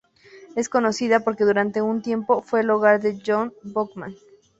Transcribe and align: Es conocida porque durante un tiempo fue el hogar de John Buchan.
Es 0.55 0.67
conocida 0.67 1.19
porque 1.19 1.43
durante 1.43 1.83
un 1.83 2.01
tiempo 2.01 2.41
fue 2.41 2.61
el 2.61 2.71
hogar 2.71 3.01
de 3.01 3.21
John 3.23 3.53
Buchan. 3.61 4.15